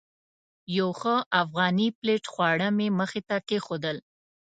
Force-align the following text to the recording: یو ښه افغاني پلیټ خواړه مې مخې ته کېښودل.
یو 0.77 0.89
ښه 0.99 1.15
افغاني 1.41 1.87
پلیټ 1.99 2.23
خواړه 2.33 2.67
مې 2.77 2.87
مخې 2.99 3.21
ته 3.29 3.35
کېښودل. 3.47 3.97